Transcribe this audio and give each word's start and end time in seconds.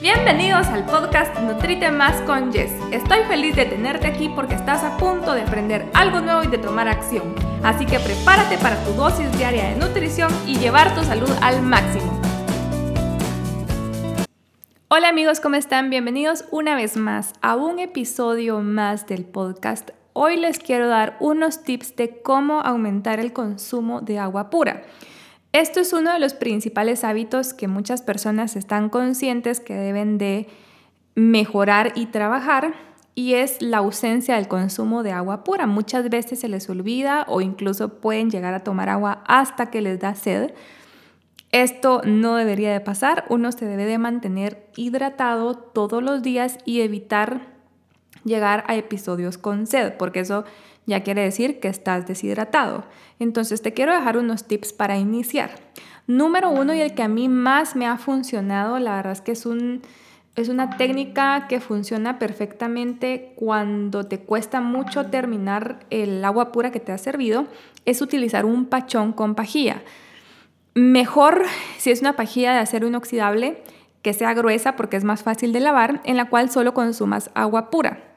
Bienvenidos 0.00 0.66
al 0.68 0.86
podcast 0.86 1.38
Nutrite 1.40 1.90
Más 1.90 2.22
con 2.22 2.50
Jess. 2.50 2.72
Estoy 2.90 3.18
feliz 3.24 3.54
de 3.54 3.66
tenerte 3.66 4.06
aquí 4.06 4.30
porque 4.34 4.54
estás 4.54 4.82
a 4.82 4.96
punto 4.96 5.34
de 5.34 5.42
aprender 5.42 5.90
algo 5.92 6.20
nuevo 6.20 6.42
y 6.42 6.46
de 6.46 6.56
tomar 6.56 6.88
acción. 6.88 7.34
Así 7.62 7.84
que 7.84 8.00
prepárate 8.00 8.56
para 8.56 8.82
tu 8.82 8.94
dosis 8.94 9.30
diaria 9.36 9.68
de 9.68 9.76
nutrición 9.76 10.32
y 10.46 10.56
llevar 10.56 10.94
tu 10.94 11.04
salud 11.04 11.30
al 11.42 11.60
máximo. 11.60 12.18
Hola 14.88 15.10
amigos, 15.10 15.38
¿cómo 15.38 15.56
están? 15.56 15.90
Bienvenidos 15.90 16.46
una 16.50 16.74
vez 16.74 16.96
más 16.96 17.34
a 17.42 17.56
un 17.56 17.78
episodio 17.78 18.60
más 18.60 19.06
del 19.06 19.26
podcast. 19.26 19.90
Hoy 20.14 20.38
les 20.38 20.60
quiero 20.60 20.88
dar 20.88 21.18
unos 21.20 21.62
tips 21.62 21.94
de 21.96 22.22
cómo 22.22 22.62
aumentar 22.62 23.20
el 23.20 23.34
consumo 23.34 24.00
de 24.00 24.18
agua 24.18 24.48
pura. 24.48 24.82
Esto 25.52 25.80
es 25.80 25.92
uno 25.92 26.12
de 26.12 26.20
los 26.20 26.34
principales 26.34 27.02
hábitos 27.02 27.54
que 27.54 27.66
muchas 27.66 28.02
personas 28.02 28.54
están 28.54 28.88
conscientes 28.88 29.58
que 29.58 29.74
deben 29.74 30.16
de 30.16 30.46
mejorar 31.16 31.92
y 31.96 32.06
trabajar 32.06 32.74
y 33.16 33.34
es 33.34 33.60
la 33.60 33.78
ausencia 33.78 34.36
del 34.36 34.46
consumo 34.46 35.02
de 35.02 35.10
agua 35.10 35.42
pura. 35.42 35.66
Muchas 35.66 36.08
veces 36.08 36.38
se 36.38 36.48
les 36.48 36.70
olvida 36.70 37.26
o 37.28 37.40
incluso 37.40 38.00
pueden 38.00 38.30
llegar 38.30 38.54
a 38.54 38.64
tomar 38.64 38.88
agua 38.88 39.24
hasta 39.26 39.70
que 39.70 39.80
les 39.80 39.98
da 39.98 40.14
sed. 40.14 40.52
Esto 41.50 42.00
no 42.04 42.36
debería 42.36 42.72
de 42.72 42.80
pasar. 42.80 43.24
Uno 43.28 43.50
se 43.50 43.66
debe 43.66 43.86
de 43.86 43.98
mantener 43.98 44.68
hidratado 44.76 45.56
todos 45.56 46.00
los 46.00 46.22
días 46.22 46.58
y 46.64 46.82
evitar 46.82 47.59
llegar 48.24 48.64
a 48.66 48.76
episodios 48.76 49.38
con 49.38 49.66
sed, 49.66 49.94
porque 49.98 50.20
eso 50.20 50.44
ya 50.86 51.02
quiere 51.02 51.22
decir 51.22 51.60
que 51.60 51.68
estás 51.68 52.06
deshidratado. 52.06 52.84
Entonces 53.18 53.62
te 53.62 53.72
quiero 53.72 53.92
dejar 53.92 54.16
unos 54.16 54.44
tips 54.44 54.72
para 54.72 54.98
iniciar. 54.98 55.50
Número 56.06 56.50
uno 56.50 56.74
y 56.74 56.80
el 56.80 56.94
que 56.94 57.02
a 57.02 57.08
mí 57.08 57.28
más 57.28 57.76
me 57.76 57.86
ha 57.86 57.96
funcionado, 57.96 58.78
la 58.78 58.96
verdad 58.96 59.12
es 59.12 59.20
que 59.20 59.32
es, 59.32 59.46
un, 59.46 59.82
es 60.34 60.48
una 60.48 60.76
técnica 60.76 61.46
que 61.48 61.60
funciona 61.60 62.18
perfectamente 62.18 63.32
cuando 63.36 64.04
te 64.04 64.18
cuesta 64.18 64.60
mucho 64.60 65.06
terminar 65.06 65.80
el 65.90 66.24
agua 66.24 66.50
pura 66.50 66.72
que 66.72 66.80
te 66.80 66.92
ha 66.92 66.98
servido, 66.98 67.46
es 67.84 68.02
utilizar 68.02 68.44
un 68.44 68.66
pachón 68.66 69.12
con 69.12 69.34
pajilla. 69.34 69.82
Mejor 70.74 71.44
si 71.78 71.90
es 71.90 72.00
una 72.00 72.16
pajilla 72.16 72.52
de 72.52 72.58
acero 72.58 72.88
inoxidable 72.88 73.62
que 74.02 74.14
sea 74.14 74.34
gruesa 74.34 74.76
porque 74.76 74.96
es 74.96 75.04
más 75.04 75.22
fácil 75.22 75.52
de 75.52 75.60
lavar, 75.60 76.00
en 76.04 76.16
la 76.16 76.28
cual 76.28 76.50
solo 76.50 76.74
consumas 76.74 77.30
agua 77.34 77.70
pura. 77.70 78.09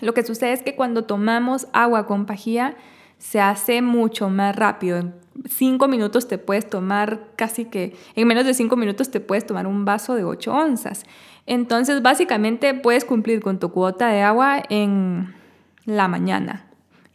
Lo 0.00 0.14
que 0.14 0.22
sucede 0.22 0.52
es 0.52 0.62
que 0.62 0.74
cuando 0.74 1.04
tomamos 1.04 1.68
agua 1.72 2.06
con 2.06 2.26
pajilla 2.26 2.76
se 3.18 3.40
hace 3.40 3.82
mucho 3.82 4.28
más 4.28 4.54
rápido. 4.54 4.98
En 4.98 5.14
cinco 5.48 5.88
minutos 5.88 6.28
te 6.28 6.38
puedes 6.38 6.68
tomar 6.68 7.28
casi 7.36 7.64
que, 7.66 7.96
en 8.14 8.28
menos 8.28 8.44
de 8.44 8.54
cinco 8.54 8.76
minutos 8.76 9.10
te 9.10 9.20
puedes 9.20 9.46
tomar 9.46 9.66
un 9.66 9.84
vaso 9.84 10.14
de 10.14 10.24
8 10.24 10.52
onzas. 10.52 11.04
Entonces 11.46 12.02
básicamente 12.02 12.74
puedes 12.74 13.04
cumplir 13.04 13.40
con 13.40 13.58
tu 13.58 13.70
cuota 13.70 14.08
de 14.08 14.22
agua 14.22 14.62
en 14.68 15.34
la 15.84 16.08
mañana. 16.08 16.66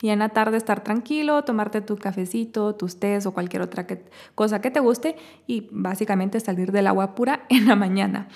Y 0.02 0.10
en 0.10 0.20
la 0.20 0.30
tarde 0.30 0.58
estar 0.58 0.84
tranquilo, 0.84 1.44
tomarte 1.44 1.82
tu 1.82 1.96
cafecito, 1.96 2.74
tus 2.74 3.00
tés 3.00 3.28
o 3.28 3.34
cualquier 3.34 3.62
otra 3.62 3.86
cosa 4.34 4.60
que 4.60 4.72
te 4.72 4.80
guste 4.80 5.16
y 5.46 5.68
básicamente 5.72 6.40
salir 6.40 6.72
del 6.72 6.88
agua 6.88 7.14
pura 7.14 7.42
en 7.50 7.68
la 7.68 7.76
mañana. 7.76 8.28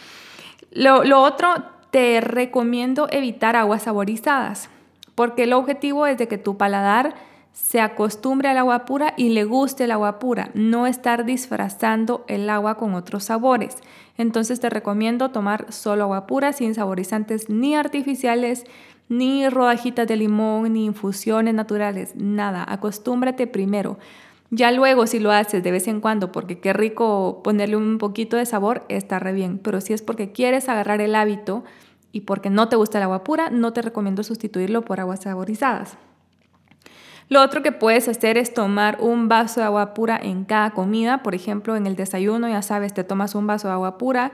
Lo 0.71 1.21
otro, 1.21 1.47
te 1.95 2.19
recomiendo 2.19 3.07
evitar 3.09 3.55
aguas 3.55 3.83
saborizadas, 3.83 4.69
porque 5.15 5.43
el 5.43 5.53
objetivo 5.53 6.07
es 6.07 6.17
de 6.17 6.27
que 6.27 6.38
tu 6.38 6.57
paladar 6.57 7.15
se 7.53 7.79
acostumbre 7.79 8.49
al 8.49 8.57
agua 8.57 8.83
pura 8.83 9.13
y 9.15 9.29
le 9.29 9.45
guste 9.45 9.85
el 9.85 9.91
agua 9.91 10.19
pura, 10.19 10.49
no 10.55 10.88
estar 10.88 11.23
disfrazando 11.23 12.25
el 12.27 12.49
agua 12.49 12.75
con 12.75 12.95
otros 12.95 13.23
sabores. 13.23 13.77
Entonces 14.17 14.59
te 14.59 14.69
recomiendo 14.69 15.31
tomar 15.31 15.71
solo 15.71 16.03
agua 16.03 16.27
pura 16.27 16.51
sin 16.51 16.75
saborizantes 16.75 17.49
ni 17.49 17.75
artificiales, 17.75 18.66
ni 19.07 19.47
rodajitas 19.47 20.05
de 20.05 20.17
limón, 20.17 20.73
ni 20.73 20.83
infusiones 20.83 21.53
naturales, 21.53 22.13
nada. 22.17 22.66
Acostúmbrate 22.67 23.47
primero. 23.47 23.97
Ya 24.51 24.72
luego 24.72 25.07
si 25.07 25.19
lo 25.19 25.31
haces 25.31 25.63
de 25.63 25.72
vez 25.72 25.88
en 25.88 26.01
cuando 26.01 26.31
porque 26.31 26.59
qué 26.59 26.72
rico 26.72 27.41
ponerle 27.44 27.78
un 27.78 27.97
poquito 27.97 28.38
de 28.38 28.45
sabor, 28.45 28.85
está 28.89 29.19
re 29.19 29.33
bien. 29.33 29.57
Pero 29.57 29.81
si 29.81 29.94
es 29.94 30.01
porque 30.01 30.31
quieres 30.31 30.69
agarrar 30.69 31.01
el 31.01 31.16
hábito, 31.16 31.63
y 32.16 32.22
porque 32.22 32.50
no 32.50 32.69
te 32.69 32.78
gusta 32.78 32.97
el 32.97 33.03
agua 33.03 33.25
pura, 33.25 33.50
no 33.50 33.73
te 33.73 33.81
recomiendo 33.81 34.23
sustituirlo 34.23 34.83
por 34.83 35.01
aguas 35.01 35.23
saborizadas. 35.23 35.97
Lo 37.28 37.41
otro 37.41 37.61
que 37.61 37.73
puedes 37.73 38.07
hacer 38.07 38.38
es 38.38 38.53
tomar 38.53 39.00
un 39.01 39.28
vaso 39.28 39.59
de 39.59 39.66
agua 39.66 39.94
pura 39.94 40.17
en 40.23 40.45
cada 40.45 40.72
comida. 40.72 41.23
Por 41.23 41.35
ejemplo, 41.35 41.75
en 41.75 41.85
el 41.85 41.97
desayuno, 41.97 42.47
ya 42.47 42.62
sabes, 42.62 42.94
te 42.94 43.03
tomas 43.03 43.35
un 43.35 43.47
vaso 43.47 43.67
de 43.67 43.73
agua 43.73 43.97
pura, 43.97 44.31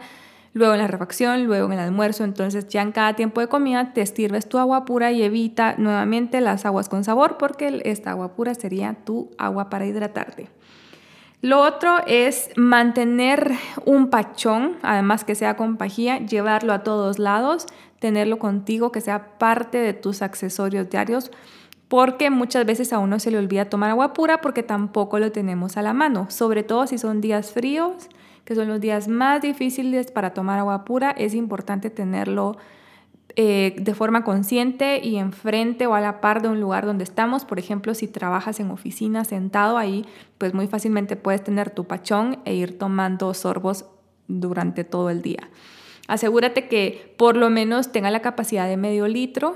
luego 0.53 0.73
en 0.73 0.79
la 0.79 0.87
refacción, 0.87 1.45
luego 1.45 1.67
en 1.67 1.73
el 1.73 1.79
almuerzo. 1.79 2.23
Entonces 2.23 2.67
ya 2.67 2.81
en 2.81 2.91
cada 2.91 3.15
tiempo 3.15 3.41
de 3.41 3.47
comida 3.47 3.93
te 3.93 4.05
sirves 4.05 4.47
tu 4.47 4.57
agua 4.57 4.85
pura 4.85 5.11
y 5.11 5.23
evita 5.23 5.75
nuevamente 5.77 6.41
las 6.41 6.65
aguas 6.65 6.89
con 6.89 7.03
sabor 7.03 7.37
porque 7.37 7.81
esta 7.85 8.11
agua 8.11 8.33
pura 8.35 8.53
sería 8.55 8.95
tu 9.05 9.31
agua 9.37 9.69
para 9.69 9.85
hidratarte. 9.85 10.49
Lo 11.41 11.59
otro 11.59 12.01
es 12.05 12.51
mantener 12.55 13.53
un 13.85 14.11
pachón, 14.11 14.77
además 14.83 15.23
que 15.23 15.33
sea 15.33 15.57
con 15.57 15.77
pajilla, 15.77 16.19
llevarlo 16.19 16.71
a 16.71 16.83
todos 16.83 17.17
lados, 17.17 17.65
tenerlo 17.97 18.37
contigo, 18.37 18.91
que 18.91 19.01
sea 19.01 19.39
parte 19.39 19.79
de 19.79 19.93
tus 19.93 20.21
accesorios 20.21 20.91
diarios, 20.91 21.31
porque 21.87 22.29
muchas 22.29 22.65
veces 22.67 22.93
a 22.93 22.99
uno 22.99 23.19
se 23.19 23.31
le 23.31 23.39
olvida 23.39 23.65
tomar 23.65 23.89
agua 23.89 24.13
pura 24.13 24.39
porque 24.39 24.61
tampoco 24.61 25.17
lo 25.17 25.31
tenemos 25.31 25.77
a 25.77 25.81
la 25.81 25.93
mano, 25.93 26.27
sobre 26.29 26.61
todo 26.61 26.85
si 26.85 26.99
son 26.99 27.21
días 27.21 27.51
fríos, 27.51 28.07
que 28.45 28.55
son 28.55 28.67
los 28.67 28.81
días 28.81 29.07
más 29.07 29.41
difíciles 29.41 30.11
para 30.11 30.33
tomar 30.33 30.59
agua 30.59 30.85
pura, 30.85 31.11
es 31.11 31.33
importante 31.33 31.89
tenerlo 31.89 32.57
eh, 33.37 33.75
de 33.77 33.93
forma 33.93 34.23
consciente 34.23 34.99
y 35.01 35.15
enfrente 35.15 35.87
o 35.87 35.95
a 35.95 36.01
la 36.01 36.19
par 36.19 36.41
de 36.41 36.49
un 36.49 36.59
lugar 36.59 36.85
donde 36.85 37.03
estamos. 37.03 37.45
Por 37.45 37.59
ejemplo, 37.59 37.93
si 37.93 38.07
trabajas 38.07 38.59
en 38.59 38.71
oficina 38.71 39.23
sentado 39.23 39.77
ahí, 39.77 40.05
pues 40.37 40.53
muy 40.53 40.67
fácilmente 40.67 41.15
puedes 41.15 41.43
tener 41.43 41.69
tu 41.69 41.85
pachón 41.85 42.39
e 42.43 42.55
ir 42.55 42.77
tomando 42.77 43.33
sorbos 43.33 43.85
durante 44.27 44.83
todo 44.83 45.09
el 45.09 45.21
día. 45.21 45.49
Asegúrate 46.07 46.67
que 46.67 47.15
por 47.17 47.37
lo 47.37 47.49
menos 47.49 47.93
tenga 47.93 48.11
la 48.11 48.21
capacidad 48.21 48.67
de 48.67 48.75
medio 48.75 49.07
litro 49.07 49.55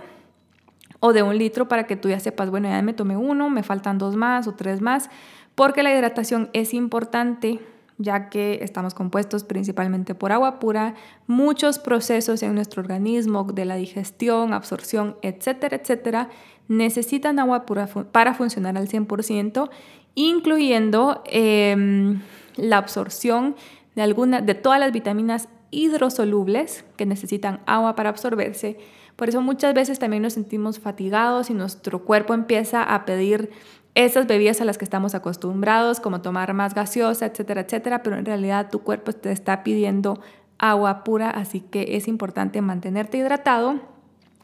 o 1.02 1.12
de 1.12 1.22
un 1.22 1.38
litro 1.38 1.68
para 1.68 1.86
que 1.86 1.98
tú 1.98 2.10
ya 2.10 2.20
sepas, 2.20 2.50
bueno, 2.50 2.70
ya 2.70 2.82
me 2.82 2.94
tomé 2.94 3.18
uno, 3.18 3.50
me 3.50 3.64
faltan 3.64 3.98
dos 3.98 4.16
más 4.16 4.48
o 4.48 4.54
tres 4.54 4.80
más, 4.80 5.10
porque 5.56 5.84
la 5.84 5.94
hidratación 5.94 6.50
es 6.54 6.74
importante 6.74 7.60
ya 7.98 8.30
que 8.30 8.60
estamos 8.62 8.94
compuestos 8.94 9.44
principalmente 9.44 10.16
por 10.16 10.32
agua 10.32 10.60
pura, 10.60 10.96
muchos 11.28 11.80
procesos 11.80 12.44
en 12.44 12.56
nuestro 12.56 12.82
organismo 12.82 13.44
de 13.44 13.66
la 13.66 13.76
digestión, 13.76 14.54
absorción, 14.54 15.16
etcétera, 15.22 15.78
etcétera, 15.78 16.30
necesitan 16.68 17.40
agua 17.40 17.66
pura 17.66 17.88
para 17.88 18.34
funcionar 18.34 18.78
al 18.78 18.88
100%, 18.88 19.70
incluyendo 20.16 21.24
em, 21.26 22.22
la 22.58 22.78
absorción 22.78 23.56
de, 23.96 24.02
alguna, 24.02 24.42
de 24.42 24.56
todas 24.56 24.80
las 24.80 24.92
vitaminas 24.92 25.48
hidrosolubles 25.72 26.86
que 26.98 27.06
necesitan 27.06 27.62
agua 27.66 27.96
para 27.96 28.10
absorberse. 28.10 28.78
Por 29.16 29.30
eso 29.30 29.42
muchas 29.42 29.74
veces 29.74 30.00
también 30.00 30.24
nos 30.24 30.34
sentimos 30.34 30.80
fatigados 30.80 31.50
y 31.50 31.54
nuestro 31.54 32.04
cuerpo 32.04 32.34
empieza 32.34 32.84
a 32.84 33.06
pedir 33.06 33.52
esas 33.96 34.28
bebidas 34.28 34.60
a 34.62 34.66
las 34.66 34.78
que 34.78 34.84
estamos 34.84 35.16
acostumbrados, 35.16 36.00
como 36.00 36.22
tomar 36.22 36.54
más 36.54 36.76
gaseosa, 36.76 37.26
etcétera, 37.26 37.62
etcétera, 37.62 38.04
pero 38.04 38.18
en 38.18 38.26
realidad 38.26 38.70
tu 38.70 38.80
cuerpo 38.80 39.14
te 39.14 39.32
está 39.32 39.64
pidiendo 39.64 40.20
agua 40.58 41.04
pura, 41.04 41.30
así 41.30 41.62
que 41.62 41.96
es 41.96 42.08
importante 42.08 42.62
mantenerte 42.62 43.18
hidratado, 43.18 43.80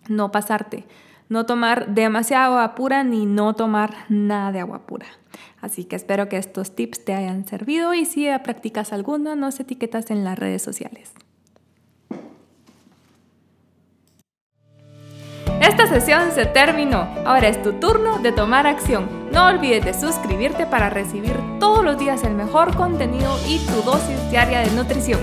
no 0.07 0.31
pasarte, 0.31 0.85
no 1.29 1.45
tomar 1.45 1.93
demasiada 1.93 2.45
agua 2.45 2.75
pura 2.75 3.03
ni 3.03 3.25
no 3.25 3.53
tomar 3.53 3.93
nada 4.09 4.51
de 4.51 4.61
agua 4.61 4.85
pura. 4.87 5.05
Así 5.61 5.83
que 5.83 5.95
espero 5.95 6.27
que 6.27 6.37
estos 6.37 6.75
tips 6.75 7.05
te 7.05 7.13
hayan 7.13 7.45
servido 7.45 7.93
y 7.93 8.05
si 8.05 8.27
practicas 8.43 8.93
alguno, 8.93 9.35
nos 9.35 9.59
etiquetas 9.59 10.11
en 10.11 10.23
las 10.23 10.39
redes 10.39 10.61
sociales. 10.61 11.13
Esta 15.83 15.99
sesión 15.99 16.31
se 16.31 16.45
terminó. 16.45 17.07
Ahora 17.25 17.47
es 17.47 17.59
tu 17.63 17.73
turno 17.73 18.19
de 18.19 18.31
tomar 18.31 18.67
acción. 18.67 19.09
No 19.31 19.47
olvides 19.47 19.83
de 19.83 19.95
suscribirte 19.95 20.67
para 20.67 20.91
recibir 20.91 21.35
todos 21.59 21.83
los 21.83 21.97
días 21.97 22.23
el 22.23 22.35
mejor 22.35 22.75
contenido 22.75 23.35
y 23.47 23.57
tu 23.65 23.81
dosis 23.81 24.29
diaria 24.29 24.59
de 24.59 24.69
nutrición. 24.71 25.19